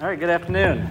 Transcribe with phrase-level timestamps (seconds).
[0.00, 0.88] All right, good afternoon.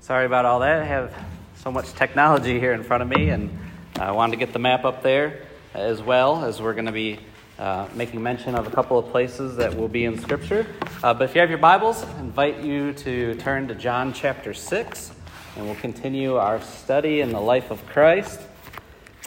[0.00, 0.82] Sorry about all that.
[0.82, 1.14] I have
[1.58, 3.56] so much technology here in front of me, and
[4.00, 7.20] I wanted to get the map up there as well as we're going to be
[7.56, 10.66] uh, making mention of a couple of places that will be in Scripture.
[11.04, 14.52] Uh, but if you have your Bibles, I invite you to turn to John chapter
[14.52, 15.12] 6,
[15.54, 18.40] and we'll continue our study in the life of Christ.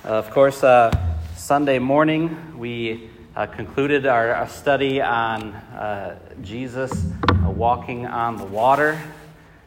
[0.04, 0.92] Uh, of course, uh,
[1.38, 6.92] Sunday morning we uh, concluded our, our, study on uh, Jesus
[7.30, 9.00] uh, walking on the water.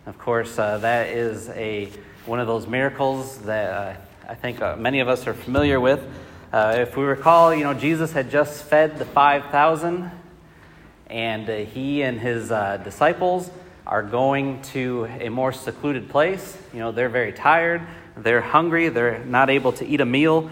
[0.07, 1.89] Of course, uh, that is a
[2.27, 3.97] one of those miracles that uh,
[4.29, 6.01] I think uh, many of us are familiar with.
[6.53, 10.11] if we recall, you know, Jesus had just fed the 5,000,
[11.07, 12.49] and he and his
[12.85, 13.51] disciples
[13.87, 16.57] are going to a more secluded place.
[16.73, 17.83] You know, they're very tired,
[18.17, 20.51] they're hungry, they're not able to eat a meal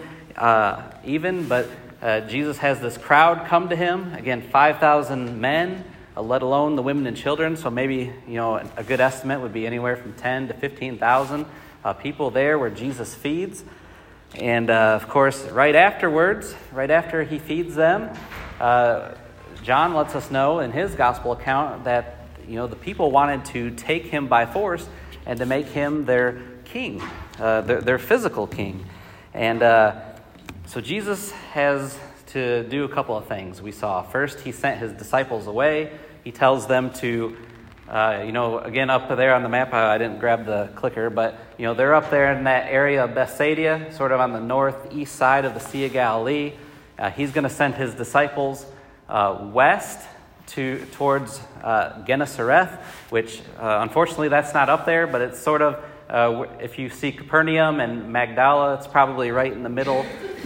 [1.03, 1.69] even, but
[2.01, 4.13] uh, Jesus has this crowd come to him.
[4.15, 5.83] Again, 5,000 men,
[6.17, 7.55] uh, let alone the women and children.
[7.55, 11.45] So maybe, you know, a good estimate would be anywhere from 10 to 15,000
[11.83, 13.63] uh, people there where Jesus feeds.
[14.33, 18.09] And uh, of course, right afterwards, right after he feeds them,
[18.59, 19.13] uh,
[19.61, 23.71] John lets us know in his gospel account that, you know, the people wanted to
[23.71, 24.87] take him by force
[25.27, 26.99] and to make him their king,
[27.39, 28.85] uh, their, their, physical king.
[29.35, 29.61] And
[30.71, 34.03] so Jesus has to do a couple of things we saw.
[34.03, 35.91] First, he sent his disciples away.
[36.23, 37.35] He tells them to,
[37.89, 41.37] uh, you know, again, up there on the map, I didn't grab the clicker, but,
[41.57, 45.17] you know, they're up there in that area of Bethsaida, sort of on the northeast
[45.17, 46.53] side of the Sea of Galilee.
[46.97, 48.65] Uh, he's going to send his disciples
[49.09, 50.07] uh, west
[50.47, 55.83] to, towards uh, Gennesaret, which uh, unfortunately that's not up there, but it's sort of
[56.11, 60.05] uh, if you see Capernaum and Magdala, it's probably right in the middle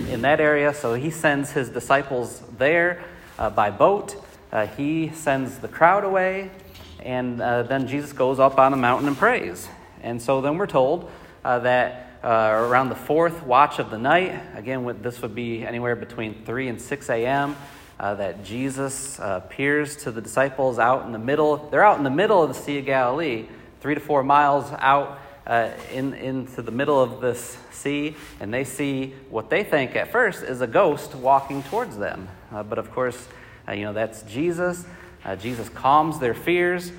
[0.10, 0.72] in that area.
[0.76, 3.04] So he sends his disciples there
[3.40, 4.16] uh, by boat.
[4.52, 6.52] Uh, he sends the crowd away,
[7.00, 9.68] and uh, then Jesus goes up on the mountain and prays.
[10.04, 11.10] And so then we're told
[11.44, 15.96] uh, that uh, around the fourth watch of the night, again, this would be anywhere
[15.96, 17.56] between 3 and 6 a.m.,
[17.98, 21.58] that Jesus appears to the disciples out in the middle.
[21.72, 23.48] They're out in the middle of the Sea of Galilee,
[23.82, 28.64] three to four miles out uh, in, into the middle of this sea, and they
[28.64, 32.28] see what they think at first is a ghost walking towards them.
[32.52, 33.28] Uh, but of course,
[33.68, 34.86] uh, you know, that's Jesus.
[35.24, 36.92] Uh, Jesus calms their fears.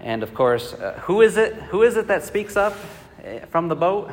[0.00, 1.54] And of course, uh, who is it?
[1.54, 2.76] Who is it that speaks up
[3.24, 4.10] uh, from the boat?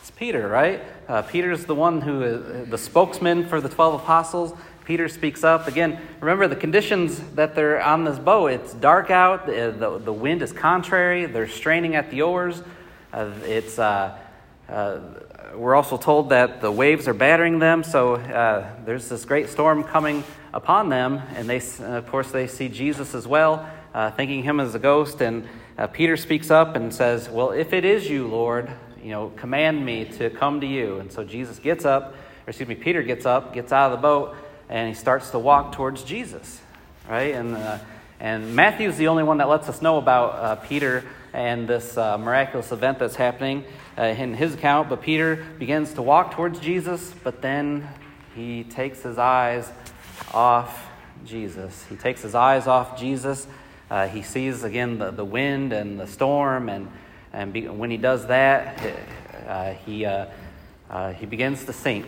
[0.00, 0.82] It's Peter, right?
[1.28, 4.52] Peter's the one who is the spokesman for the 12 apostles.
[4.86, 5.66] Peter speaks up.
[5.66, 8.52] Again, remember the conditions that they're on this boat.
[8.52, 12.62] It's dark out, the, the, wind is contrary, they're straining at the oars.
[13.12, 14.16] Uh, it's, uh,
[14.68, 15.00] uh,
[15.56, 19.82] we're also told that the waves are battering them, so uh, there's this great storm
[19.82, 20.22] coming
[20.54, 24.76] upon them, and they, of course, they see Jesus as well, uh, thinking him as
[24.76, 25.20] a ghost.
[25.20, 28.70] And uh, Peter speaks up and says, Well, if it is you, Lord,
[29.02, 31.00] you know, command me to come to you.
[31.00, 32.12] And so Jesus gets up,
[32.46, 34.36] or excuse me, Peter gets up, gets out of the boat,
[34.68, 36.60] and he starts to walk towards Jesus,
[37.08, 37.34] right?
[37.34, 37.78] And, uh,
[38.18, 42.16] and Matthew's the only one that lets us know about uh, Peter and this uh,
[42.18, 43.64] miraculous event that's happening
[43.98, 44.88] uh, in his account.
[44.88, 47.88] But Peter begins to walk towards Jesus, but then
[48.34, 49.70] he takes his eyes
[50.32, 50.88] off
[51.24, 51.84] Jesus.
[51.88, 53.46] He takes his eyes off Jesus.
[53.90, 56.90] Uh, he sees again the, the wind and the storm, and,
[57.32, 58.82] and be, when he does that,
[59.46, 60.08] uh, he,
[61.18, 62.06] he begins to sink.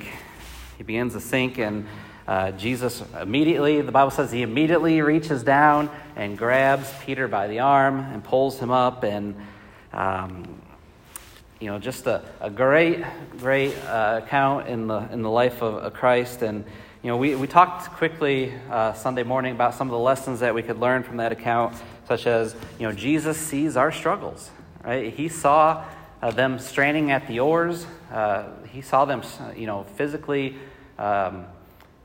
[0.76, 1.86] He begins to sink, and
[2.28, 7.60] uh, Jesus immediately, the Bible says he immediately reaches down and grabs Peter by the
[7.60, 9.02] arm and pulls him up.
[9.02, 9.34] And,
[9.94, 10.60] um,
[11.58, 13.02] you know, just a, a great,
[13.38, 16.42] great uh, account in the, in the life of, Christ.
[16.42, 16.66] And,
[17.02, 20.54] you know, we, we talked quickly uh, Sunday morning about some of the lessons that
[20.54, 21.76] we could learn from that account,
[22.08, 24.50] such as, you know, Jesus sees our struggles,
[24.84, 25.14] right?
[25.14, 25.82] He saw
[26.20, 29.22] uh, them straining at the oars, uh, he saw them,
[29.56, 30.56] you know, physically.
[30.98, 31.46] Um,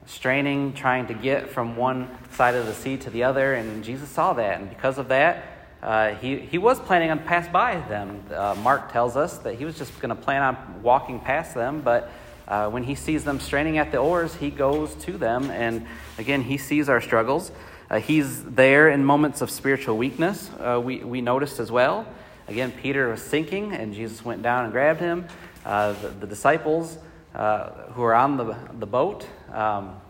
[0.05, 3.53] straining, trying to get from one side of the sea to the other.
[3.53, 4.59] And Jesus saw that.
[4.59, 5.45] And because of that,
[5.83, 8.23] uh, he, he was planning on pass by them.
[8.33, 11.81] Uh, Mark tells us that he was just going to plan on walking past them,
[11.81, 12.09] but
[12.47, 15.51] uh, when he sees them straining at the oars, he goes to them.
[15.51, 15.85] And
[16.17, 17.51] again, he sees our struggles.
[17.89, 22.07] Uh, he's there in moments of spiritual weakness, uh, we, we noticed as well.
[22.47, 25.27] Again, Peter was sinking, and Jesus went down and grabbed him.
[25.65, 26.97] Uh, the, the, disciples
[27.33, 30.01] who are on the, the boat, um,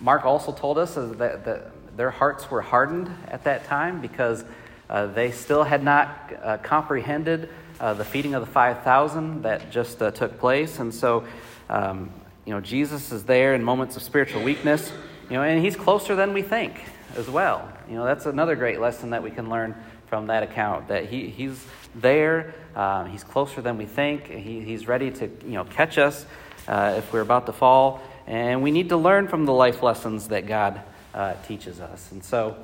[0.00, 4.44] Mark also told us that, that, their hearts were hardened at that time because
[4.88, 7.48] uh, they still had not uh, comprehended
[7.80, 10.78] uh, the feeding of the 5,000 that just uh, took place.
[10.78, 11.24] And so,
[11.68, 12.10] um,
[12.44, 14.92] you know, Jesus is there in moments of spiritual weakness.
[15.28, 16.80] You know, and he's closer than we think
[17.16, 17.70] as well.
[17.88, 19.74] You know, that's another great lesson that we can learn
[20.08, 21.64] from that account that he, he's
[21.94, 26.26] there, uh, he's closer than we think, he, he's ready to you know, catch us
[26.66, 28.02] uh, if we're about to fall.
[28.30, 30.80] And we need to learn from the life lessons that God
[31.12, 32.12] uh, teaches us.
[32.12, 32.56] And so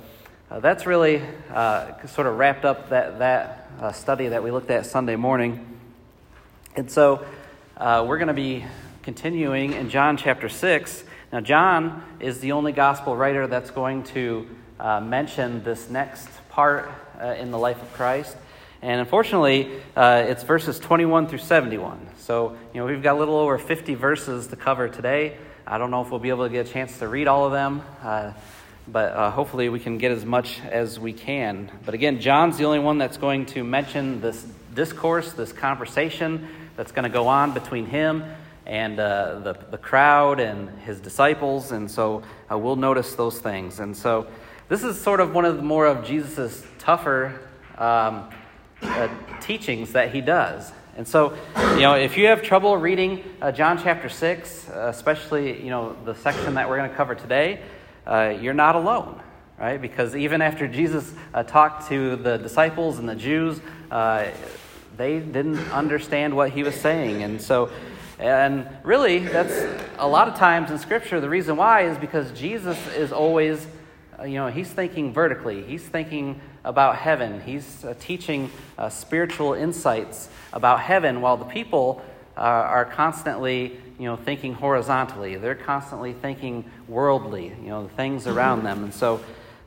[0.48, 1.20] uh, that's really
[1.52, 5.66] uh, sort of wrapped up that, that uh, study that we looked at Sunday morning.
[6.76, 7.26] And so
[7.80, 8.64] we're going to be
[9.02, 11.02] continuing in John chapter 6.
[11.32, 14.46] Now, John is the only gospel writer that's going to
[15.02, 16.88] mention this next part
[17.20, 18.36] uh, in the life of Christ.
[18.82, 22.06] And unfortunately, uh, it's verses 21 through 71.
[22.18, 25.36] So, you know, we've got a little over 50 verses to cover today.
[25.68, 27.50] I don't know if we'll be able to get a chance to read all of
[27.50, 28.32] them, uh,
[28.86, 31.72] but uh, hopefully we can get as much as we can.
[31.84, 36.46] But again, John's the only one that's going to mention this discourse, this conversation
[36.76, 38.22] that's going to go on between him
[38.64, 41.72] and uh, the, the crowd and his disciples.
[41.72, 43.80] And so uh, we'll notice those things.
[43.80, 44.28] And so
[44.68, 47.40] this is sort of one of the more of Jesus' tougher
[47.76, 48.30] um,
[48.82, 49.08] uh,
[49.40, 50.70] teachings that he does.
[50.96, 51.36] And so,
[51.74, 55.94] you know, if you have trouble reading uh, John chapter 6, uh, especially, you know,
[56.06, 57.60] the section that we're going to cover today,
[58.06, 59.20] uh, you're not alone,
[59.58, 59.78] right?
[59.78, 63.60] Because even after Jesus uh, talked to the disciples and the Jews,
[63.90, 64.28] uh,
[64.96, 67.22] they didn't understand what he was saying.
[67.22, 67.68] And so,
[68.18, 69.66] and really, that's
[69.98, 73.66] a lot of times in Scripture, the reason why is because Jesus is always
[74.24, 75.62] you know, he's thinking vertically.
[75.62, 77.40] He's thinking about heaven.
[77.42, 82.02] He's uh, teaching uh, spiritual insights about heaven while the people
[82.36, 85.36] uh, are constantly, you know, thinking horizontally.
[85.36, 88.84] They're constantly thinking worldly, you know, the things around them.
[88.84, 89.20] And so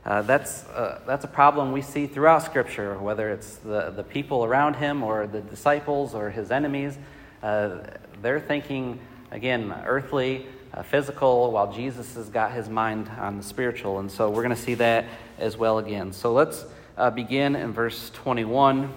[0.04, 4.44] uh, that's, uh, that's a problem we see throughout Scripture, whether it's the, the people
[4.44, 6.98] around him or the disciples or his enemies.
[7.40, 8.98] they're thinking,
[9.30, 13.98] again, earthly uh, physical, while Jesus has got his mind on the spiritual.
[13.98, 15.06] And so we're going to see that
[15.38, 16.12] as well again.
[16.12, 16.64] So let's
[16.96, 18.92] uh, begin in verse 21.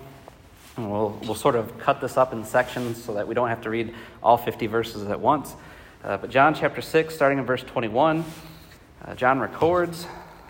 [0.75, 3.61] And we'll, we'll sort of cut this up in sections so that we don't have
[3.61, 5.55] to read all 50 verses at once.
[6.03, 8.25] Uh, but John chapter 6, starting in verse 21,
[9.05, 10.05] uh, John records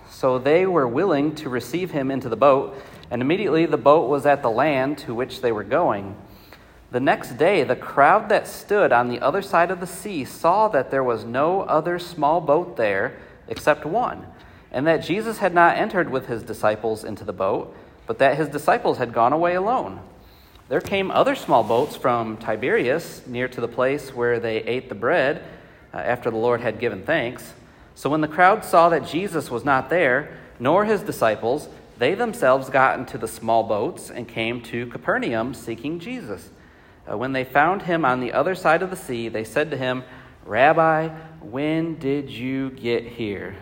[0.09, 2.81] So they were willing to receive him into the boat,
[3.11, 6.15] and immediately the boat was at the land to which they were going.
[6.93, 10.67] The next day, the crowd that stood on the other side of the sea saw
[10.67, 13.17] that there was no other small boat there
[13.47, 14.27] except one,
[14.71, 17.75] and that Jesus had not entered with his disciples into the boat,
[18.05, 20.01] but that his disciples had gone away alone.
[20.69, 24.93] There came other small boats from Tiberias near to the place where they ate the
[24.93, 25.41] bread
[25.95, 27.53] uh, after the Lord had given thanks.
[27.95, 32.69] So when the crowd saw that Jesus was not there, nor his disciples, they themselves
[32.69, 36.49] got into the small boats and came to Capernaum seeking Jesus.
[37.09, 39.77] Uh, when they found him on the other side of the sea, they said to
[39.77, 40.03] him,
[40.45, 41.09] Rabbi,
[41.41, 43.55] when did you get here?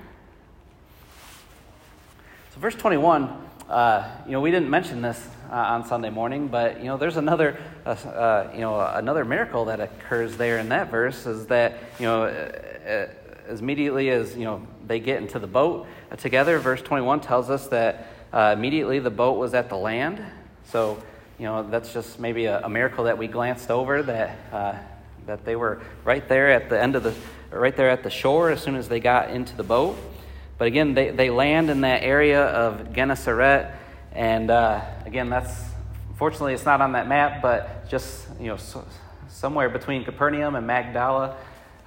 [2.53, 3.33] So, verse 21,
[3.67, 7.17] uh, you know, we didn't mention this uh, on Sunday morning, but, you know, there's
[7.17, 11.77] another, uh, uh, you know, another miracle that occurs there in that verse is that,
[11.97, 13.07] you know, uh,
[13.47, 15.87] as immediately as, you know, they get into the boat
[16.17, 20.23] together, verse 21 tells us that immediately the boat was at the land.
[20.65, 21.01] So,
[21.41, 24.75] you know, that's just maybe a, a miracle that we glanced over that, uh,
[25.25, 27.15] that they were right there at the end of the,
[27.49, 29.97] right there at the shore as soon as they got into the boat.
[30.59, 33.71] But again, they, they land in that area of Gennesaret.
[34.11, 35.63] And uh, again, that's,
[36.15, 38.85] fortunately, it's not on that map, but just, you know, so,
[39.27, 41.37] somewhere between Capernaum and Magdala.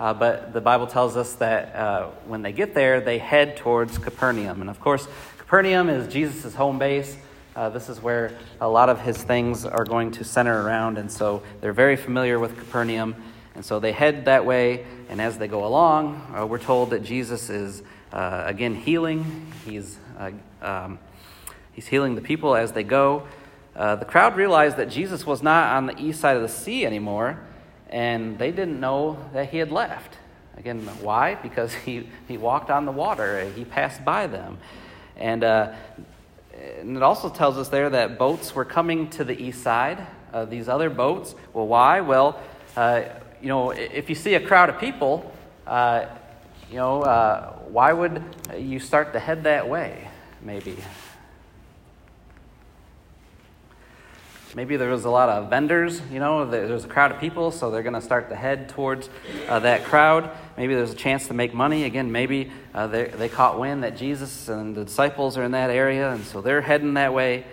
[0.01, 3.99] Uh, but the Bible tells us that uh, when they get there, they head towards
[3.99, 4.63] Capernaum.
[4.63, 5.07] And of course,
[5.39, 7.17] Capernaum is Jesus' home base.
[7.57, 11.11] Uh, this is where a lot of his things are going to center around, and
[11.11, 13.15] so they're very familiar with Capernaum.
[13.55, 17.05] And so they head that way, and as they go along, uh, we're told that
[17.05, 19.53] Jesus is uh, again healing.
[19.65, 20.99] He's, uh, um,
[21.73, 23.29] he's healing the people as they go.
[23.77, 26.85] Uh, the crowd realized that Jesus was not on the east side of the sea
[26.85, 27.39] anymore,
[27.89, 30.19] and they didn't know that he had left.
[30.57, 31.37] Again, why?
[31.37, 34.59] Because he, he walked on the water, he passed by them.
[35.17, 35.75] And uh,
[36.81, 40.07] and it also tells us there that boats were coming to the east side.
[40.33, 41.35] Uh, these other boats.
[41.53, 42.01] Well, why?
[42.01, 42.41] Well,
[42.77, 43.03] uh,
[43.41, 45.33] you know, if you see a crowd of people,
[45.67, 46.07] uh,
[46.71, 48.23] you know, uh, why would
[48.59, 50.09] you start to head that way?
[50.43, 50.77] Maybe.
[54.55, 57.73] Maybe there was a lot of vendors, you know, there's a crowd of people, so
[57.73, 59.11] they're going to start to head towards
[59.49, 60.31] uh, that crowd.
[60.57, 61.85] Maybe there's a chance to make money.
[61.85, 65.71] Again, maybe uh, they, they caught wind that Jesus and the disciples are in that
[65.71, 67.45] area, and so they're heading that way.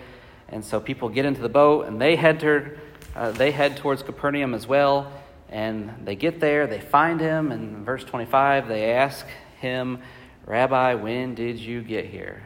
[0.48, 2.78] And so people get into the boat and they head, to,
[3.16, 5.10] uh, they head towards Capernaum as well.
[5.48, 7.50] And they get there, they find him.
[7.50, 9.26] In verse 25, they ask
[9.60, 10.00] him,
[10.46, 12.42] Rabbi, when did you get here?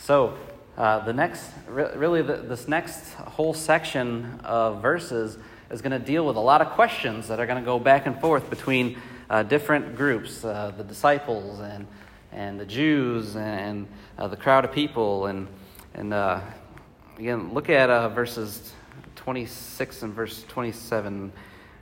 [0.00, 0.38] So,
[0.76, 5.38] uh, the next, really, the, this next whole section of verses
[5.70, 8.06] is going to deal with a lot of questions that are going to go back
[8.06, 8.98] and forth between
[9.30, 11.86] uh, different groups uh, the disciples and,
[12.30, 15.26] and the Jews and uh, the crowd of people.
[15.26, 15.48] And,
[15.94, 16.40] and uh,
[17.18, 18.72] again, look at verses
[19.16, 21.32] 26 and verse 27.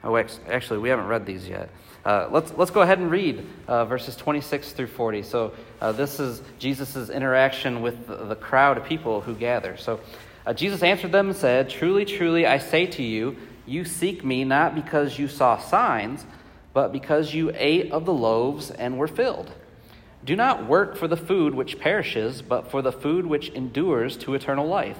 [0.04, 1.68] Oh, actually, we haven't read these yet.
[2.04, 5.22] Uh, let's, let's go ahead and read uh, verses 26 through 40.
[5.22, 9.78] So, uh, this is Jesus' interaction with the, the, crowd of people who gather.
[9.78, 10.00] So,
[10.44, 14.44] uh, Jesus answered them and said, Truly, truly, I say to you, you seek me
[14.44, 16.26] not because you saw signs,
[16.74, 19.52] but because you ate of the loaves and were filled.
[20.24, 24.34] Do not work for the food which perishes, but for the food which endures to
[24.34, 24.98] eternal life,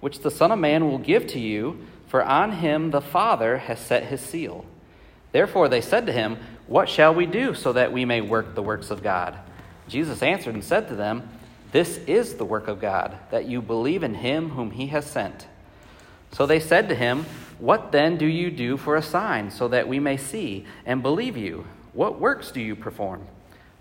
[0.00, 3.78] which the Son of Man will give to you, for on him the Father has
[3.78, 4.66] set his seal.
[5.32, 6.36] Therefore they said to him,
[6.66, 9.36] What shall we do so that we may work the works of God?
[9.88, 11.28] Jesus answered and said to them,
[11.72, 15.46] This is the work of God, that you believe in him whom he has sent.
[16.32, 17.26] So they said to him,
[17.58, 21.36] What then do you do for a sign, so that we may see and believe
[21.36, 21.66] you?
[21.92, 23.26] What works do you perform?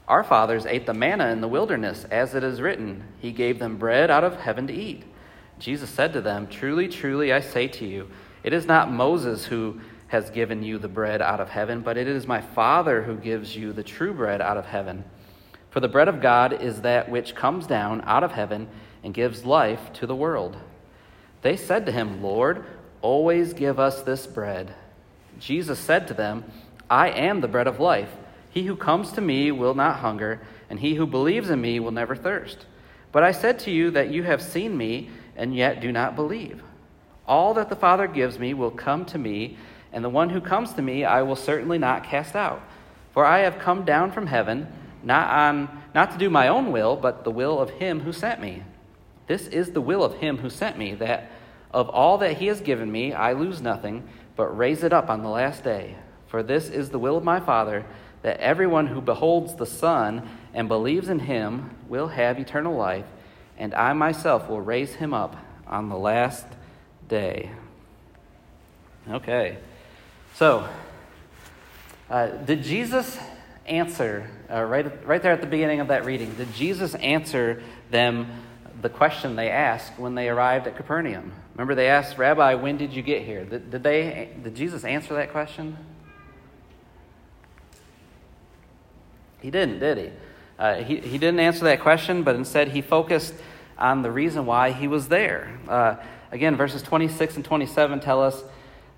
[0.08, 3.78] Our fathers ate the manna in the wilderness, as it is written, He gave them
[3.78, 5.04] bread out of heaven to eat.
[5.60, 8.10] Jesus said to them, Truly, truly, I say to you,
[8.44, 9.80] it is not Moses who
[10.12, 13.56] has given you the bread out of heaven, but it is my Father who gives
[13.56, 15.06] you the true bread out of heaven.
[15.70, 18.68] For the bread of God is that which comes down out of heaven
[19.06, 20.58] and gives life to the world.
[21.44, 22.66] They said to him, Lord,
[23.02, 24.76] always give us this bread.
[25.40, 26.44] Jesus said to them,
[26.90, 28.10] I am the bread of life.
[28.50, 31.92] He who comes to me will not hunger, and he who believes in me will
[31.92, 32.66] never thirst.
[33.14, 36.62] But I said to you that you have seen me, and yet do not believe.
[37.26, 39.58] All that the Father gives me will come to me
[39.94, 42.62] and the one who comes to me I will certainly not cast out.
[43.14, 44.68] For I have come down from heaven,
[45.04, 48.40] not, on, not to do my own will, but the will of him who sent
[48.42, 48.64] me.
[49.28, 51.30] This is the will of him who sent me, that
[51.72, 55.24] of all that he has given me I lose nothing, but raise it up on
[55.24, 55.96] the last day.
[56.28, 57.86] For this is the will of my Father,
[58.22, 63.06] that everyone who beholds the Son and believes in him will have eternal life,
[63.58, 65.36] and I myself will raise him up
[65.68, 66.46] on the last
[67.08, 67.52] day.
[69.10, 69.58] Okay.
[70.36, 70.68] So,
[72.10, 73.18] uh, did Jesus
[73.66, 78.28] answer, uh, right, right there at the beginning of that reading, did Jesus answer them
[78.82, 81.32] the question they asked when they arrived at Capernaum?
[81.54, 83.46] Remember, they asked, Rabbi, when did you get here?
[83.46, 85.78] Did, did, they, did Jesus answer that question?
[89.42, 90.10] He didn't, did he?
[90.58, 90.98] Uh, he?
[90.98, 93.34] He didn't answer that question, but instead he focused
[93.78, 95.58] on the reason why he was there.
[95.68, 95.96] Uh,
[96.32, 98.44] again, verses 26 and 27 tell us,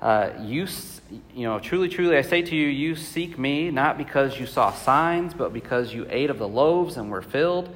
[0.03, 0.67] uh, you
[1.33, 4.73] you know, truly, truly, I say to you, you seek me not because you saw
[4.73, 7.73] signs, but because you ate of the loaves and were filled.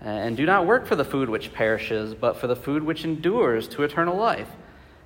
[0.00, 3.68] And do not work for the food which perishes, but for the food which endures
[3.68, 4.48] to eternal life,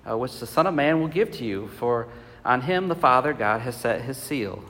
[0.09, 1.69] uh, which the Son of Man will give to you.
[1.79, 2.07] For
[2.45, 4.63] on him the Father God has set his seal.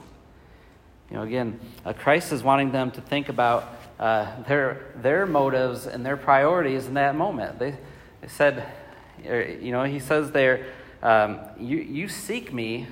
[1.11, 5.85] You know, again, uh, Christ is wanting them to think about uh, their, their motives
[5.85, 7.59] and their priorities in that moment.
[7.59, 7.75] They,
[8.21, 8.65] they said,
[9.23, 10.65] you know, he says there,
[11.05, 12.87] um, you, you seek me,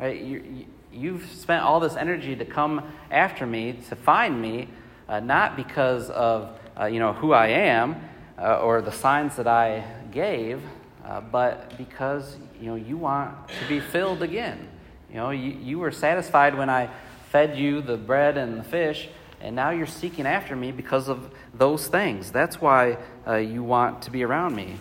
[0.00, 0.18] right?
[0.18, 4.68] You, you've spent all this energy to come after me, to find me,
[5.06, 8.00] uh, not because of uh, you know, who I am
[8.38, 10.62] uh, or the signs that I gave,
[11.04, 14.66] uh, but because you, know, you want to be filled again.
[15.10, 16.88] You, know, you, you were satisfied when I
[17.30, 19.10] fed you the bread and the fish,
[19.42, 22.30] and now you're seeking after me because of those things.
[22.30, 22.96] That's why
[23.26, 24.76] uh, you want to be around me.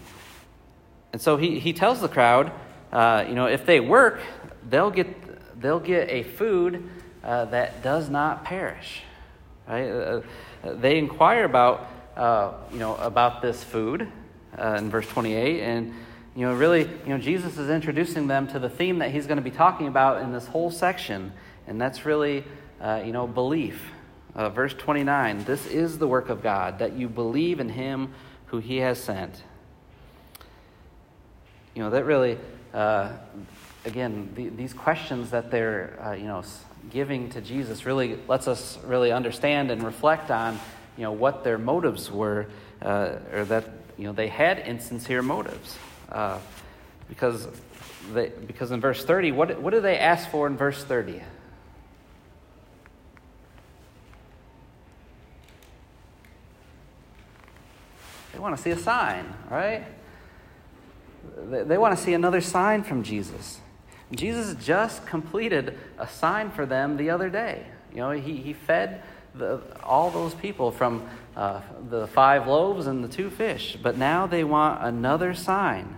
[1.12, 2.53] And so he, he tells the crowd,
[2.91, 4.22] uh, you know, if they work,
[4.70, 6.89] they'll get, they'll get a food
[7.24, 9.01] uh, that does not perish.
[9.67, 9.89] Right?
[9.89, 10.22] Uh,
[10.63, 14.08] uh they inquire about, uh, you know, about this food
[14.58, 15.94] in verse 28, and
[16.36, 19.38] you know, really, you know, Jesus is introducing them to the theme that he's going
[19.38, 21.34] to be talking about in this whole section,
[21.67, 22.44] and that's really,
[22.82, 23.91] you know, belief.
[24.36, 28.13] verse 29 This is the work of God, that you believe in him
[28.48, 29.44] who he has sent.
[31.75, 32.38] You know, that really
[32.74, 33.12] uh,
[33.86, 36.43] again, the, these questions that they're, uh, you know,
[36.91, 40.59] giving to Jesus really lets us really understand and reflect on,
[40.97, 42.47] you know, what their motives were,
[42.81, 45.77] uh, or that, you know, they had insincere motives.
[46.09, 46.39] Uh,
[47.09, 47.47] because,
[48.13, 51.21] they, because in verse 30, what, what do they ask for in verse 30?
[58.33, 59.83] They want to see a sign, right?
[61.50, 63.60] They want to see another sign from Jesus.
[64.12, 67.65] Jesus just completed a sign for them the other day.
[67.91, 69.01] You know, he, he fed
[69.36, 74.27] the, all those people from uh, the five loaves and the two fish, but now
[74.27, 75.96] they want another sign.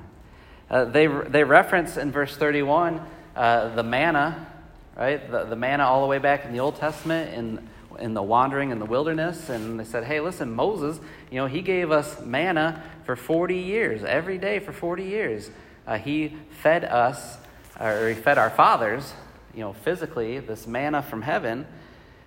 [0.69, 3.01] Uh, they, they reference in verse 31
[3.35, 4.47] uh, the manna,
[4.95, 5.31] right?
[5.31, 7.68] The, the manna all the way back in the Old Testament in,
[7.99, 9.49] in the wandering in the wilderness.
[9.49, 14.03] And they said, hey, listen, Moses, you know, he gave us manna for 40 years,
[14.03, 15.49] every day for 40 years.
[15.85, 17.37] Uh, he fed us,
[17.79, 19.13] or he fed our fathers,
[19.53, 21.65] you know, physically, this manna from heaven.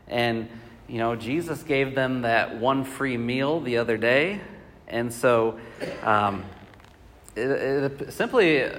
[0.09, 0.49] And
[0.89, 4.41] you know, Jesus gave them that one free meal the other day.
[4.89, 5.59] And so
[6.03, 6.45] um,
[7.35, 8.71] it, it simply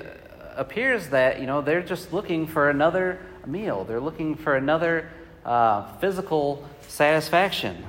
[0.55, 3.83] appears that, you know, they're just looking for another meal.
[3.83, 5.09] They're looking for another
[5.43, 7.83] uh, physical satisfaction.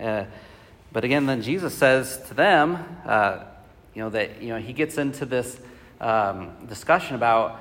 [0.00, 0.24] Uh,
[0.92, 3.44] but again, then Jesus says to them, uh,
[3.94, 5.60] you know, that, you know, he gets into this
[6.00, 7.60] um, discussion about,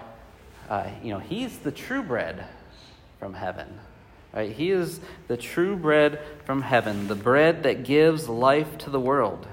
[0.70, 2.46] uh, you know, he's the true bread
[3.20, 3.68] from heaven.
[4.34, 4.54] Right?
[4.54, 9.48] He is the true bread from heaven, the bread that gives life to the world.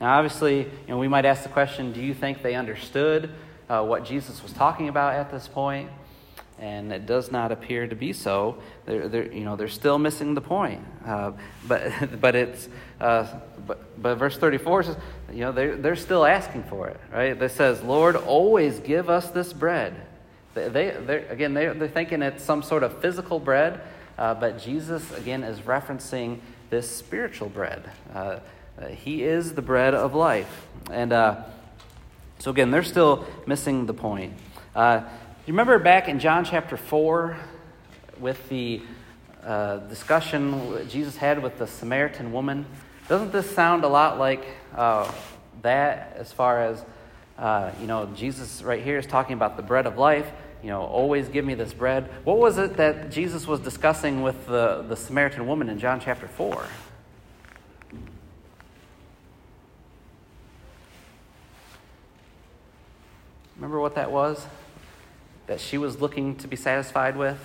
[0.00, 3.30] Now, obviously, you know, we might ask the question do you think they understood
[3.68, 5.90] uh, what Jesus was talking about at this point?
[6.58, 8.58] And it does not appear to be so.
[8.84, 10.84] They're, they're you know, they're still missing the point.
[11.06, 11.32] Uh,
[11.66, 12.68] but, but, it's,
[13.00, 13.26] uh,
[13.66, 14.96] but, but verse 34 says,
[15.32, 17.40] you know, they're, they're still asking for it, right?
[17.40, 19.94] It says, Lord, always give us this bread.
[20.54, 23.80] They, they, again, they, they're thinking it's some sort of physical bread,
[24.16, 27.88] uh, but Jesus, again, is referencing this spiritual bread.
[28.12, 28.40] Uh,
[28.80, 30.66] uh, he is the bread of life.
[30.90, 31.42] And uh,
[32.38, 34.34] so, again, they're still missing the point.
[35.48, 37.34] Uh, you remember back in John chapter 4
[38.20, 38.82] with the
[39.42, 42.66] uh, discussion Jesus had with the Samaritan woman?
[43.08, 44.44] Doesn't this sound a lot like
[44.76, 46.84] that as far as,
[47.80, 50.30] you know, Jesus right here is talking about the bread of life?
[50.62, 52.10] you know, always give me this bread.
[52.24, 56.26] What was it that Jesus was discussing with the, the Samaritan woman in John chapter
[56.26, 56.66] 4?
[63.56, 64.44] Remember what that was?
[65.48, 67.38] That she was looking to be satisfied with?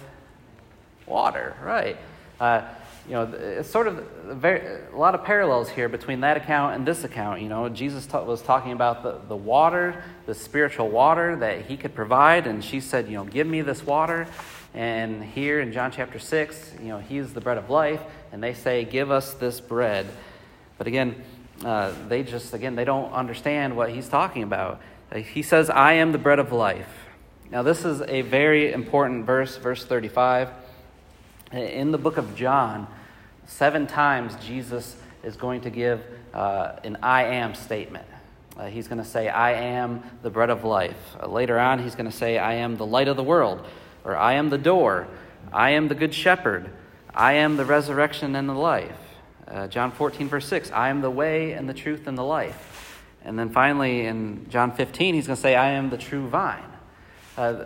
[1.08, 1.98] Water, right.
[2.40, 2.62] Uh,
[3.08, 4.62] you know, it's sort of very,
[4.94, 7.42] a lot of parallels here between that account and this account.
[7.42, 11.94] You know, Jesus was talking about the, the water, the spiritual water that he could
[11.94, 14.28] provide, and she said, you know, give me this water.
[14.74, 18.54] And here in John chapter 6, you know, he's the bread of life, and they
[18.54, 20.08] say, give us this bread.
[20.78, 21.22] But again,
[21.64, 24.82] uh, they just, again, they don't understand what he's talking about.
[25.14, 27.03] He says, I am the bread of life.
[27.52, 30.50] Now, this is a very important verse, verse 35.
[31.52, 32.88] In the book of John,
[33.46, 36.02] seven times Jesus is going to give
[36.34, 38.06] uh, an I am statement.
[38.58, 40.98] Uh, he's going to say, I am the bread of life.
[41.22, 43.66] Uh, later on, he's going to say, I am the light of the world,
[44.04, 45.08] or I am the door,
[45.52, 46.70] I am the good shepherd,
[47.14, 48.98] I am the resurrection and the life.
[49.48, 53.02] Uh, John 14, verse 6, I am the way and the truth and the life.
[53.24, 56.73] And then finally, in John 15, he's going to say, I am the true vine.
[57.38, 57.66] Uh,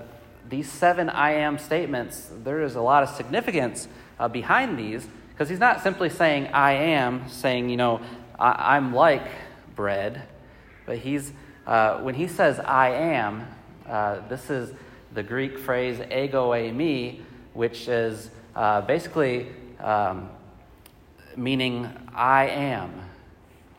[0.49, 3.87] these seven I am statements, there is a lot of significance
[4.19, 8.01] uh, behind these because he's not simply saying I am, saying, you know,
[8.39, 9.27] I- am like
[9.75, 10.23] bread,
[10.85, 11.31] but he's,
[11.65, 13.45] uh, when he says I am,
[13.87, 14.73] uh, this is
[15.13, 17.21] the Greek phrase ego eimi,
[17.53, 19.47] which is uh, basically
[19.79, 20.29] um,
[21.35, 23.01] meaning I am.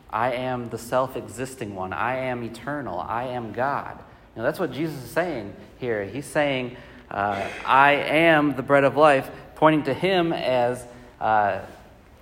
[0.09, 1.93] I am the self existing one.
[1.93, 2.99] I am eternal.
[2.99, 3.99] I am God.
[4.39, 6.05] Know, that's what Jesus is saying here.
[6.05, 6.77] He's saying,
[7.11, 10.81] uh, I am the bread of life, pointing to him as,
[11.19, 11.59] uh,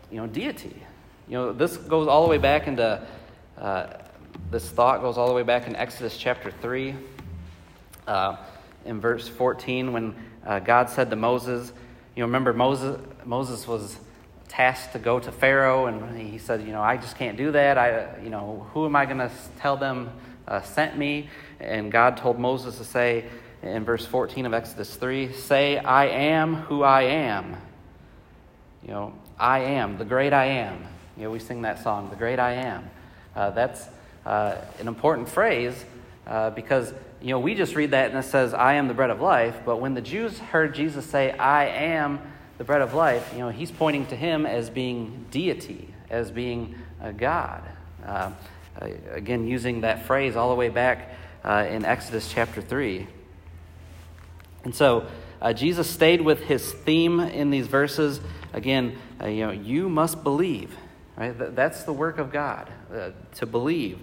[0.10, 0.82] you know, deity.
[1.28, 3.06] You know, this goes all the way back into,
[3.60, 3.88] uh,
[4.50, 6.96] this thought goes all the way back in Exodus chapter 3,
[8.08, 8.38] uh,
[8.84, 11.72] in verse 14, when uh, God said to Moses,
[12.16, 13.96] you know, remember Moses, Moses was
[14.48, 17.78] tasked to go to Pharaoh, and he said, you know, I just can't do that.
[17.78, 20.10] I, you know, who am I going to tell them
[20.48, 21.30] uh, sent me?
[21.60, 23.26] And God told Moses to say,
[23.64, 27.58] in verse 14 of Exodus 3 say, I am who I am.
[28.84, 30.86] You know, I am, the great I am.
[31.18, 32.90] You know, we sing that song, the great I am.
[33.36, 33.88] Uh, that's
[34.26, 35.86] uh, an important phrase
[36.28, 39.10] uh, because, you know, we just read that and it says, I am the bread
[39.10, 39.62] of life.
[39.66, 42.20] But when the Jews heard Jesus say, I am
[42.58, 46.76] the bread of life, you know, he's pointing to him as being deity, as being
[47.02, 47.64] a God.
[48.06, 48.32] Uh,
[49.12, 51.10] again, using that phrase all the way back
[51.44, 53.08] uh, in Exodus chapter 3.
[54.64, 55.08] And so
[55.42, 58.20] uh, Jesus stayed with his theme in these verses.
[58.54, 60.76] Again, uh, you know, you must believe.
[61.16, 61.56] Right?
[61.56, 64.00] That's the work of God, uh, to believe.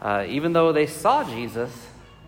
[0.00, 1.70] Uh, even though they saw Jesus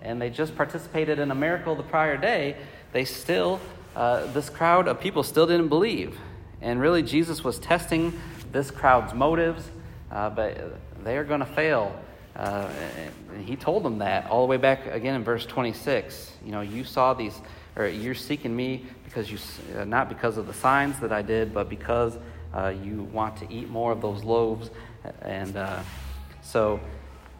[0.02, 2.56] and they just participated in a miracle the prior day,
[2.92, 3.60] they still,
[3.96, 6.18] uh, this crowd of people still didn't believe.
[6.60, 8.18] And really, Jesus was testing
[8.52, 9.70] this crowd's motives,
[10.10, 11.98] but they are going to fail.
[12.36, 12.68] Uh,
[13.44, 16.32] he told them that all the way back again in verse 26.
[16.44, 17.34] You know, you saw these,
[17.76, 19.38] or you're seeking me because you,
[19.78, 22.18] uh, not because of the signs that I did, but because
[22.52, 24.70] uh, you want to eat more of those loaves.
[25.22, 25.80] And uh,
[26.42, 26.80] so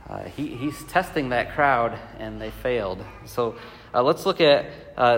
[0.08, 3.04] uh, he, he's testing that crowd, and they failed.
[3.24, 3.56] So
[3.92, 4.66] uh, let's look at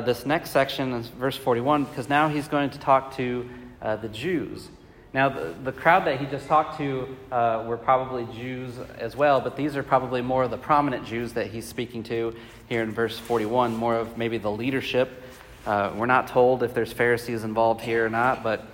[0.06, 3.48] this next section, verse 41, because now he's going to talk to
[3.82, 4.68] the Jews.
[5.16, 9.40] Now, the, the, crowd that he just talked to uh, were probably Jews as well,
[9.40, 12.37] but these are probably more of the prominent Jews that he's speaking to
[12.68, 15.22] here in verse 41, more of maybe the leadership.
[15.64, 18.66] Uh, we're not told if there's Pharisees involved here or not, but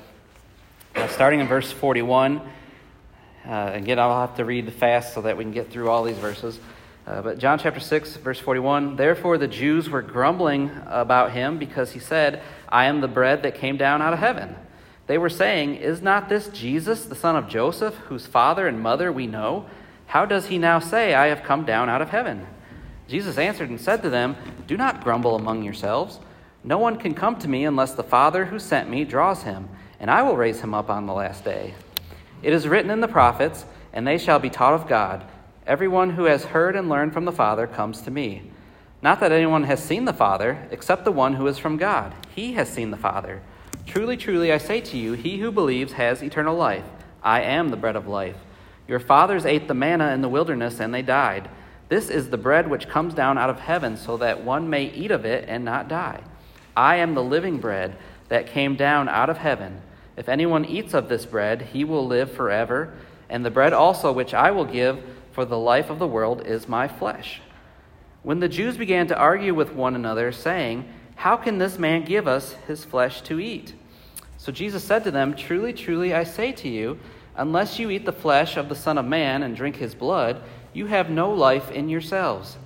[1.11, 2.41] starting in verse 41,
[3.47, 6.19] uh, again, I'll have to read fast so that we can get through all these
[6.19, 6.59] verses.
[7.07, 11.93] Uh, but John chapter 6, verse 41 Therefore the Jews were grumbling about him because
[11.93, 14.57] he said, I am the bread that came down out of heaven.
[15.07, 19.13] They were saying, Is not this Jesus, the son of Joseph, whose father and mother
[19.13, 19.67] we know?
[20.07, 22.47] How does he now say, I have come down out of heaven?
[23.09, 24.37] Jesus answered and said to them,
[24.67, 26.19] Do not grumble among yourselves.
[26.65, 30.11] No one can come to me unless the Father who sent me draws him, and
[30.11, 31.75] I will raise him up on the last day.
[32.43, 35.25] It is written in the prophets, and they shall be taught of God.
[35.67, 38.51] Everyone who has heard and learned from the Father comes to me.
[39.01, 42.15] Not that anyone has seen the Father, except the one who is from God.
[42.35, 43.43] He has seen the Father.
[43.87, 46.85] Truly, truly, I say to you, he who believes has eternal life.
[47.23, 48.37] I am the bread of life.
[48.89, 51.49] Your fathers ate the manna in the wilderness, and they died.
[51.89, 55.11] This is the bread which comes down out of heaven, so that one may eat
[55.11, 56.23] of it and not die.
[56.77, 57.97] I am the living bread
[58.29, 59.83] that came down out of heaven.
[60.17, 62.95] If anyone eats of this bread, he will live forever,
[63.29, 66.69] and the bread also which I will give for the life of the world is
[66.69, 67.41] my flesh.
[68.23, 70.89] When the Jews began to argue with one another, saying,
[71.23, 73.75] How can this man give us his flesh to eat?
[74.39, 76.99] So Jesus said to them, Truly, truly, I say to you,
[77.37, 80.87] unless you eat the flesh of the Son of Man and drink his blood, you
[80.87, 82.57] have no life in yourselves.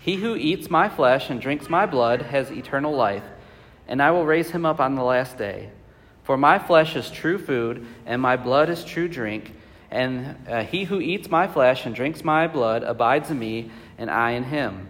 [0.00, 3.24] He who eats my flesh and drinks my blood has eternal life,
[3.86, 5.68] and I will raise him up on the last day.
[6.24, 9.52] For my flesh is true food, and my blood is true drink.
[9.90, 14.10] And uh, he who eats my flesh and drinks my blood abides in me, and
[14.10, 14.88] I in him.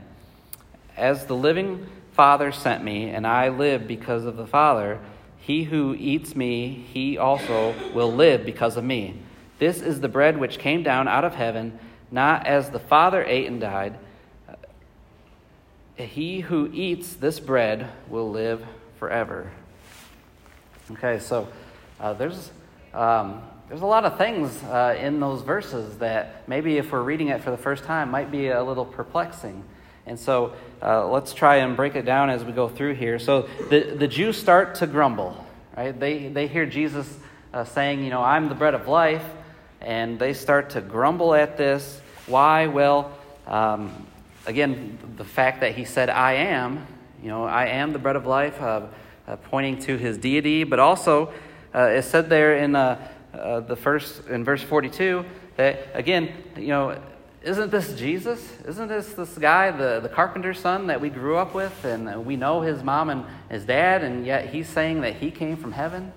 [0.96, 1.84] As the living
[2.18, 4.98] Father sent me, and I live because of the Father,
[5.36, 9.20] he who eats me, he also will live because of me.
[9.60, 11.78] This is the bread which came down out of heaven,
[12.10, 14.00] not as the Father ate and died.
[15.94, 18.66] He who eats this bread will live
[18.98, 19.52] forever.
[20.90, 21.46] Okay, so
[22.00, 22.50] uh, there's,
[22.94, 27.28] um, there's a lot of things uh, in those verses that maybe if we're reading
[27.28, 29.62] it for the first time might be a little perplexing.
[30.08, 33.18] And so uh, let's try and break it down as we go through here.
[33.18, 35.44] So the, the Jews start to grumble,
[35.76, 35.98] right?
[35.98, 37.18] They, they hear Jesus
[37.54, 39.24] uh, saying, you know, I'm the bread of life,
[39.80, 42.00] and they start to grumble at this.
[42.26, 42.66] Why?
[42.66, 43.16] Well,
[43.46, 44.06] um,
[44.46, 46.86] again, the fact that he said, I am,
[47.22, 48.60] you know, I am the bread of life.
[48.60, 48.86] Uh,
[49.28, 51.30] uh, pointing to his deity, but also
[51.74, 52.98] uh, it said there in uh,
[53.68, 55.22] the first in verse 42
[55.56, 56.98] that again, you know,
[57.42, 58.46] isn't this Jesus?
[58.66, 62.36] Isn't this this guy, the, the carpenter's son that we grew up with, and we
[62.36, 66.12] know his mom and his dad, and yet he's saying that he came from heaven?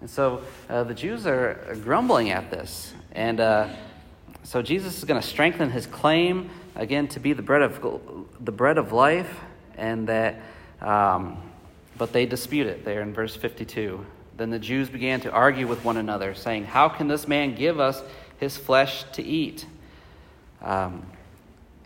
[0.00, 3.68] And so uh, the Jews are grumbling at this, and uh,
[4.42, 8.52] so Jesus is going to strengthen his claim again to be the bread of the
[8.52, 9.40] bread of life,
[9.76, 10.40] and that.
[10.80, 11.42] Um,
[11.98, 14.06] but they dispute it there in verse 52.
[14.36, 17.80] Then the Jews began to argue with one another, saying, How can this man give
[17.80, 18.00] us
[18.38, 19.66] his flesh to eat?
[20.62, 21.06] Um,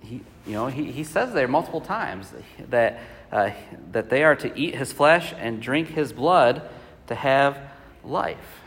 [0.01, 2.33] he, you know, he, he says there multiple times
[2.71, 3.51] that, uh,
[3.93, 6.63] that they are to eat his flesh and drink his blood
[7.07, 7.59] to have
[8.05, 8.61] life.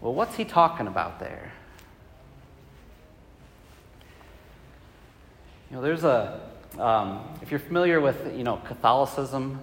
[0.00, 1.52] Well, what's he talking about there?
[5.70, 6.40] You know, there's a,
[6.78, 9.60] um, if you're familiar with, you know, Catholicism,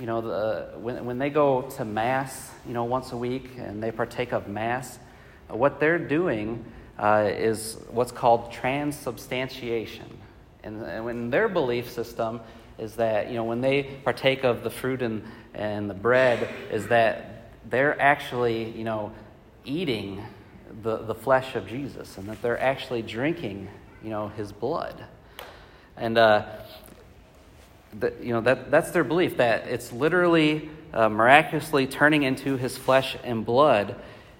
[0.00, 3.82] you know, the, when, when they go to Mass, you know, once a week and
[3.82, 4.98] they partake of Mass,
[5.48, 6.64] what they're doing
[6.98, 10.18] uh, is what's called transubstantiation.
[10.62, 12.40] And, and in their belief system
[12.78, 15.22] is that, you know, when they partake of the fruit and,
[15.54, 19.12] and the bread, is that they're actually, you know,
[19.64, 20.22] eating
[20.82, 23.68] the, the flesh of Jesus and that they're actually drinking,
[24.02, 25.04] you know, his blood.
[25.96, 26.46] And, uh,
[28.00, 32.76] that, you know, that, that's their belief, that it's literally uh, miraculously turning into his
[32.76, 33.96] flesh and blood.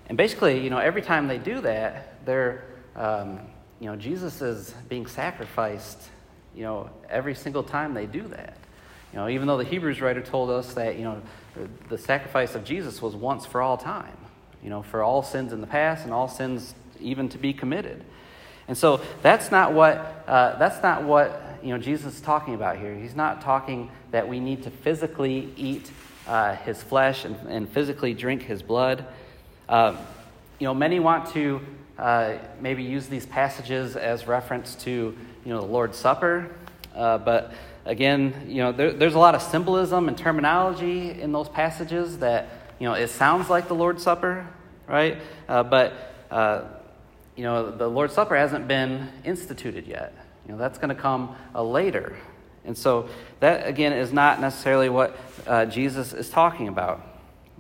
[0.09, 2.65] And basically, you know, every time they do that, they're,
[2.97, 3.41] um,
[3.81, 5.99] you know, Jesus is being sacrificed,
[6.55, 8.57] you know, every single time they do that.
[9.13, 11.23] You know, even though the Hebrews writer told us that, you know,
[11.89, 14.17] the sacrifice of Jesus was once for all time,
[14.63, 18.03] you know, for all sins in the past and all sins even to be committed.
[18.67, 22.77] And so that's not what, uh, that's not what you know, Jesus is talking about
[22.77, 22.95] here.
[22.95, 25.91] He's not talking that we need to physically eat
[26.27, 29.07] uh, his flesh and, and, physically drink his blood.
[29.67, 29.97] Uh,
[30.59, 31.61] you know, many want to
[31.99, 34.91] uh, maybe use these passages as reference to,
[35.45, 36.51] you know, the Lord's Supper.
[36.95, 37.53] Uh, but
[37.85, 42.49] again, you know, there, there's a lot of symbolism and terminology in those passages that,
[42.79, 44.47] you know, it sounds like the Lord's Supper,
[44.87, 45.19] right?
[45.49, 46.63] Uh, but, uh,
[47.37, 50.15] you know, the Lord's Supper hasn't been instituted yet.
[50.47, 52.17] You know, that's going to come uh, later.
[52.65, 53.09] And so
[53.41, 57.07] that, again, is not necessarily what uh, Jesus is talking about.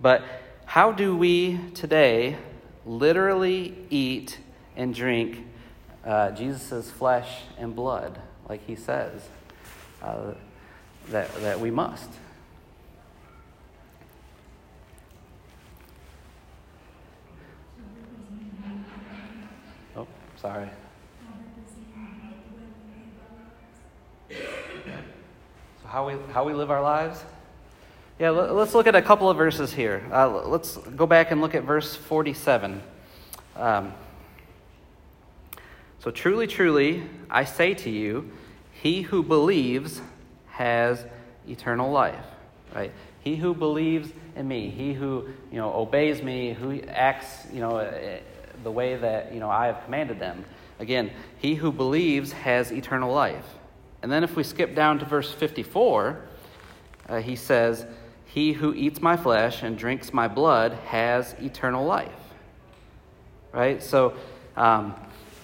[0.01, 0.23] But
[0.65, 2.37] how do we today
[2.87, 4.39] literally eat
[4.77, 5.47] and drink
[6.05, 9.23] uh, Jesus' flesh and blood, like he says
[10.03, 10.33] uh,
[11.09, 12.11] that, that we must?
[19.97, 20.69] Oh, sorry.
[24.29, 27.25] So, how we, how we live our lives?
[28.17, 30.07] Yeah, let's look at a couple of verses here.
[30.13, 32.81] Uh, let's go back and look at verse 47.
[33.57, 33.93] Um,
[35.99, 38.31] so, truly, truly, I say to you,
[38.71, 40.01] he who believes
[40.51, 41.05] has
[41.49, 42.25] eternal life.
[42.73, 42.93] Right?
[43.19, 47.79] He who believes in me, he who you know obeys me, who acts you know
[47.79, 48.21] eh,
[48.63, 50.45] the way that you know I have commanded them.
[50.79, 53.47] Again, he who believes has eternal life.
[54.03, 56.29] And then if we skip down to verse 54,
[57.09, 57.87] uh, he says,
[58.35, 62.11] He who eats my flesh and drinks my blood has eternal life.
[63.53, 63.81] Right?
[63.81, 64.15] So,
[64.57, 64.93] um,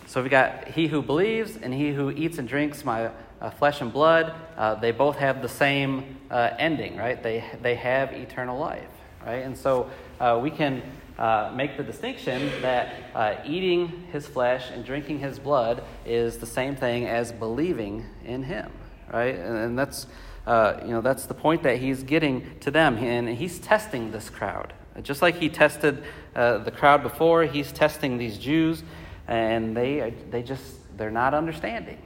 [0.07, 3.81] so we got he who believes and he who eats and drinks my uh, flesh
[3.81, 4.35] and blood.
[4.57, 7.23] Uh, they both have the same uh, ending, right?
[7.23, 8.91] They, they have eternal life,
[9.25, 9.45] right?
[9.45, 10.83] And so uh, we can
[11.17, 16.47] uh, make the distinction that uh, eating his flesh and drinking his blood is the
[16.47, 18.73] same thing as believing in him,
[19.13, 19.37] right?
[19.37, 20.09] And, and that's,
[20.47, 22.97] uh, you know, that's the point that he's getting to them.
[22.99, 24.73] And he's testing this crowd.
[25.03, 26.03] Just like he tested
[26.35, 28.83] uh, the crowd before, he's testing these Jews,
[29.29, 31.99] and they, they just, they're not understanding.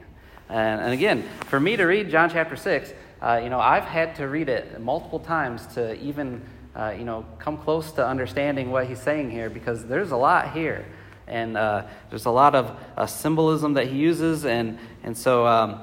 [0.49, 2.93] And, and again, for me to read John chapter 6,
[3.23, 6.43] uh, you know, I've had to read it multiple times to even
[6.77, 10.53] uh, you know, come close to understanding what he's saying here because there's a lot
[10.53, 10.85] here.
[11.27, 14.45] And uh, there's a lot of uh, symbolism that he uses.
[14.45, 15.81] And, and so, um,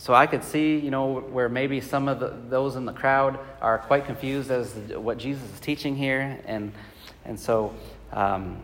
[0.00, 3.38] so I could see, you know, where maybe some of the, those in the crowd
[3.60, 6.40] are quite confused as to what Jesus is teaching here.
[6.46, 6.72] And,
[7.26, 7.74] and so,
[8.10, 8.56] um,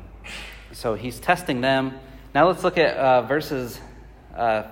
[0.73, 2.01] so he's testing them.
[2.35, 3.79] Now let's look at uh, verses
[4.35, 4.63] uh,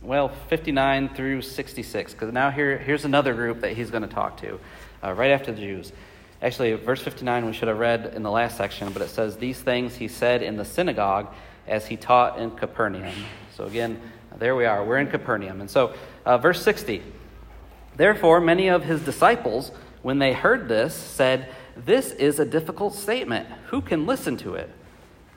[0.00, 4.38] well, 59 through 66, because now here, here's another group that he's going to talk
[4.38, 4.58] to
[5.02, 5.92] uh, right after the Jews.
[6.40, 9.60] Actually, verse 59 we should have read in the last section, but it says, These
[9.60, 11.30] things he said in the synagogue
[11.66, 13.12] as he taught in Capernaum.
[13.54, 14.00] So again,
[14.38, 14.84] there we are.
[14.84, 15.60] We're in Capernaum.
[15.60, 15.94] And so,
[16.24, 17.02] uh, verse 60
[17.96, 19.70] Therefore, many of his disciples,
[20.02, 23.48] when they heard this, said, This is a difficult statement.
[23.68, 24.70] Who can listen to it?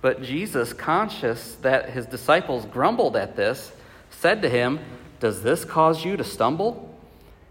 [0.01, 3.71] But Jesus, conscious that his disciples grumbled at this,
[4.09, 4.79] said to him,
[5.19, 6.95] Does this cause you to stumble?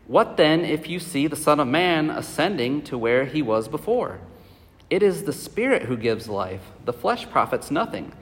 [0.06, 4.20] What then if you see the Son of Man ascending to where he was before?
[4.88, 8.12] It is the Spirit who gives life, the flesh profits nothing.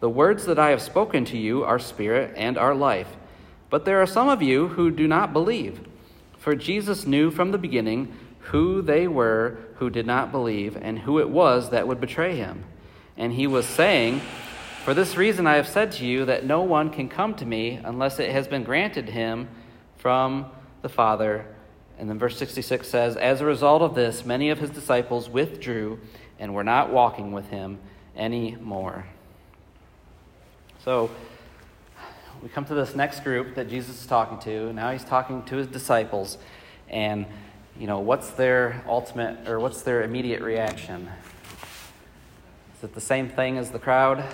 [0.00, 3.16] The words that I have spoken to you are spirit and are life.
[3.70, 5.80] But there are some of you who do not believe.
[6.38, 11.18] For Jesus knew from the beginning who they were who did not believe and who
[11.18, 12.64] it was that would betray him.
[13.16, 14.20] And he was saying,
[14.84, 17.80] For this reason I have said to you that no one can come to me
[17.84, 19.48] unless it has been granted him
[19.96, 20.46] from
[20.82, 21.46] the Father.
[21.98, 25.98] And then verse 66 says, As a result of this, many of his disciples withdrew
[26.38, 27.78] and were not walking with him
[28.16, 29.04] anymore.
[30.84, 31.10] So
[32.42, 34.72] we come to this next group that Jesus is talking to.
[34.72, 36.38] Now he's talking to his disciples.
[36.88, 37.26] And,
[37.78, 41.08] you know, what's their ultimate or what's their immediate reaction?
[42.76, 44.24] Is it the same thing as the crowd?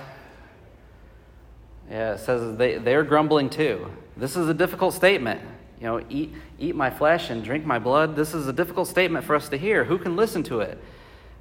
[1.91, 3.91] Yeah, it says they, they're grumbling too.
[4.17, 5.41] This is a difficult statement
[5.81, 8.17] you know, eat, eat my flesh and drink my blood.
[8.17, 9.85] This is a difficult statement for us to hear.
[9.85, 10.79] Who can listen to it?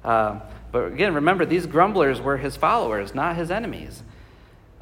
[0.04, 0.40] Uh,
[0.72, 4.02] but again, remember, these grumblers were his followers, not his enemies.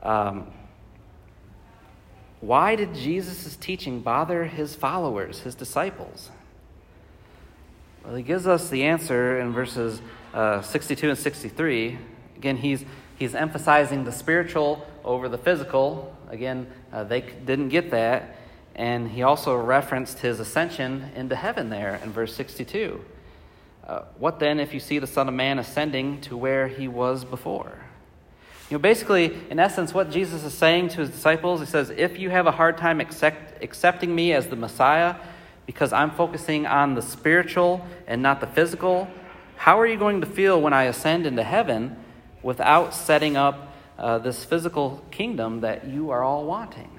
[0.03, 0.47] Um,
[2.41, 6.31] why did Jesus' teaching bother his followers, his disciples?
[8.05, 10.03] Well, he gives us the answer in verses
[10.35, 11.99] uh, 62 and 63.
[12.37, 12.85] Again, he's,
[13.17, 16.17] he's emphasizing the spiritual over the physical.
[16.29, 18.37] Again, uh, they didn't get that.
[18.75, 23.05] And he also referenced his ascension into heaven there in verse 62.
[23.87, 27.25] uh, what then if you see the Son of Man ascending to where he was
[27.25, 27.79] before?
[28.73, 32.19] You know, basically, in essence, what Jesus is saying to his disciples, he says, if
[32.19, 35.17] you have a hard time accept, accepting me as the Messiah
[35.67, 39.11] because I'm focusing on the spiritual and not the physical,
[39.57, 42.03] how are you going to feel when I ascend into heaven
[42.43, 46.99] without setting up uh, this physical kingdom that you are all wanting?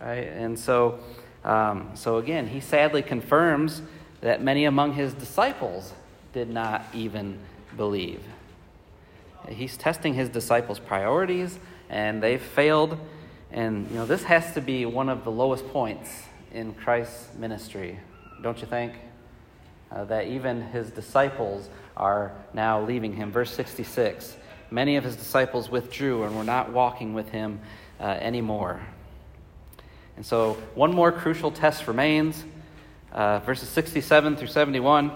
[0.00, 0.28] Right?
[0.28, 1.00] And so,
[1.44, 3.82] um, so again, he sadly confirms
[4.22, 5.92] that many among his disciples
[6.32, 7.40] did not even
[7.76, 8.22] believe.
[9.48, 12.98] He's testing his disciples' priorities, and they've failed.
[13.50, 16.10] And you know, this has to be one of the lowest points
[16.52, 17.98] in Christ's ministry,
[18.42, 18.94] don't you think?
[19.90, 23.30] Uh, that even his disciples are now leaving him.
[23.30, 24.36] Verse 66
[24.70, 27.60] Many of his disciples withdrew and were not walking with him
[28.00, 28.80] uh, anymore.
[30.16, 32.44] And so, one more crucial test remains
[33.12, 35.12] uh, verses 67 through 71.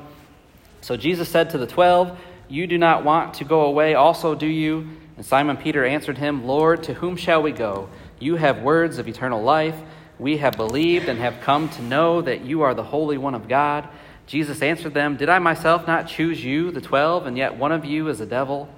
[0.81, 2.17] So Jesus said to the twelve,
[2.49, 4.89] You do not want to go away, also do you?
[5.17, 7.91] And Simon Peter answered him, Lord, to whom shall we go?
[8.19, 9.77] You have words of eternal life.
[10.19, 13.49] We have believed and have come to know that you are the Holy One of
[13.49, 13.89] God.
[14.27, 17.85] Jesus answered them, Did I myself not choose you, the twelve, and yet one of
[17.85, 18.69] you is a devil?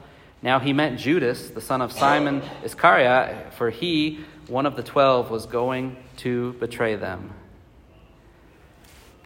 [0.43, 5.31] Now he meant Judas, the son of Simon Iscariot, for he, one of the twelve,
[5.31, 7.35] was going to betray them.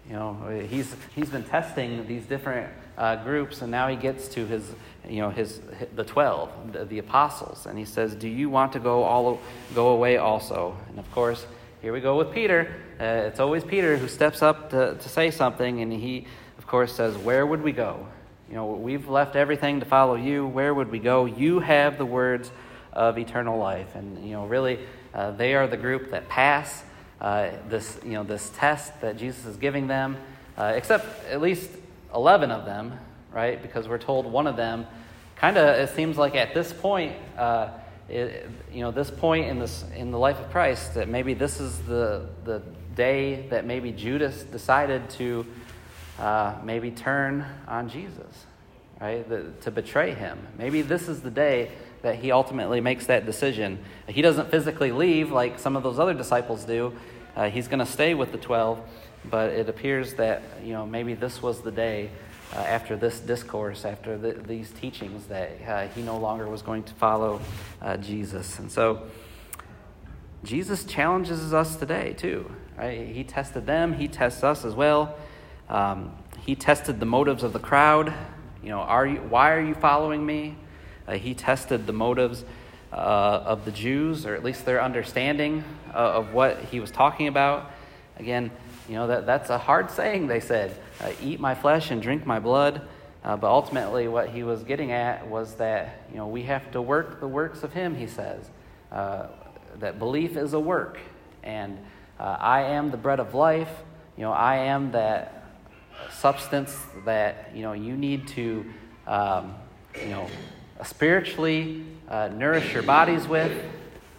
[0.09, 4.47] You know, he's, he's been testing these different uh, groups, and now he gets to
[4.47, 4.75] his,
[5.09, 5.61] you know, his,
[5.95, 9.41] the 12, the, the, apostles, and he says, do you want to go, all,
[9.75, 10.77] go away also?
[10.89, 11.47] And of course,
[11.83, 12.75] here we go with Peter.
[13.01, 16.27] Uh, it's always Peter who steps up to, to say something, and he,
[16.59, 18.07] of course, says, where would we go?
[18.49, 20.47] You know, we've left everything to follow you.
[20.47, 21.25] Where would we go?
[21.25, 22.51] You have the words
[22.93, 23.95] of eternal life.
[23.95, 24.79] And, you know, really,
[25.13, 26.85] uh, they are the group that pass
[27.21, 30.17] uh, this, you know, this test that Jesus is giving them,
[30.57, 31.71] uh, except at least
[32.15, 32.99] 11 of them,
[33.33, 33.61] right?
[33.61, 34.87] Because we're told one of them,
[35.37, 37.71] kind of, it seems like at this point, uh,
[38.09, 41.61] it, you know, this point in, this, in the life of Christ, that maybe this
[41.61, 42.63] is the, the
[42.95, 45.47] day that maybe Judas decided to
[46.19, 48.47] uh, maybe turn on Jesus,
[49.01, 49.29] right?
[49.29, 50.47] The, to betray him.
[50.59, 51.73] Maybe this is the day
[52.03, 53.79] that he ultimately makes that decision.
[54.07, 56.93] He doesn't physically leave like some of those other disciples do.
[57.35, 58.79] Uh, he's going to stay with the 12,
[59.31, 62.11] but it appears that, you know, maybe this was the day
[62.55, 66.83] uh, after this discourse, after the, these teachings, that uh, he no longer was going
[66.85, 67.41] to follow
[67.81, 68.59] uh, Jesus.
[68.59, 69.03] And so
[70.45, 72.51] Jesus challenges us today, too.
[72.77, 73.09] Right?
[73.09, 75.17] He tested them, he tests us as well.
[75.69, 76.13] Um,
[76.45, 78.13] he tested the motives of the crowd.
[78.63, 80.57] You know, are you, why are you following me?
[81.07, 82.45] Uh, he tested the motives
[82.93, 87.29] uh, of the Jews, or at least their understanding uh, of what he was talking
[87.29, 87.71] about.
[88.19, 88.51] Again,
[88.89, 90.77] you know, that, that's a hard saying, they said.
[91.01, 92.83] Uh, Eat my flesh and drink my blood.
[93.25, 96.83] Uh, but ultimately, what he was getting at was that, you know, we have to
[96.83, 98.51] work the works of him, he says.
[98.93, 99.29] Uh,
[99.79, 100.99] that belief is a work.
[101.43, 101.79] And
[102.19, 103.71] I am the bread of life.
[104.17, 105.45] You know, I am that
[106.13, 108.65] substance that, you know, you need to,
[109.07, 109.55] um,
[110.01, 110.29] you know,
[110.85, 113.53] spiritually uh, nourish your bodies with.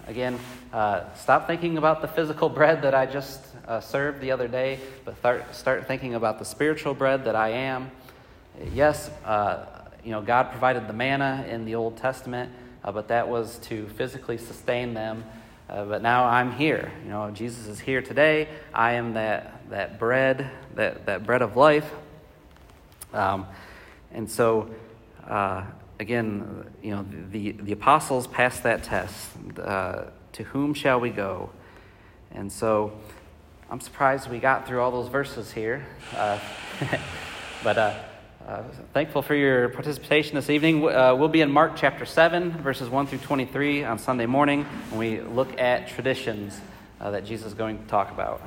[0.07, 0.39] Again,
[0.73, 4.79] uh, stop thinking about the physical bread that I just uh, served the other day,
[5.03, 7.91] but start, start thinking about the spiritual bread that I am.
[8.73, 9.65] Yes, uh,
[10.03, 12.51] you know, God provided the manna in the Old Testament,
[12.83, 15.23] uh, but that was to physically sustain them.
[15.67, 16.91] Uh, but now I'm here.
[17.03, 18.47] You know, Jesus is here today.
[18.73, 21.91] I am that, that bread, that, that bread of life.
[23.13, 23.47] Um,
[24.11, 24.69] and so,
[25.99, 29.31] again, you know, the, the apostles passed that test.
[29.59, 31.49] Uh, to whom shall we go?
[32.31, 32.91] And so
[33.75, 35.85] I'm surprised we got through all those verses here.
[36.15, 36.39] Uh,
[37.63, 37.99] but uh,
[38.47, 40.87] uh, thankful for your participation this evening.
[40.87, 44.99] Uh, we'll be in Mark chapter 7, verses 1 through 23 on Sunday morning when
[44.99, 46.57] we look at traditions
[47.01, 48.41] uh, that Jesus is going to talk about.